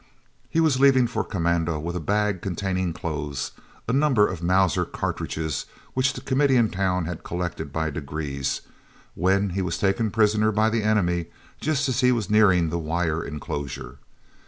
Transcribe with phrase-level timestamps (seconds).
[0.49, 3.51] He was leaving for commando with a bag containing clothes,
[3.87, 8.61] a number of Mauser cartridges which the Committee in town had collected by degrees,
[9.13, 11.27] when he was taken prisoner by the enemy
[11.59, 13.99] just as he was nearing the wire enclosure.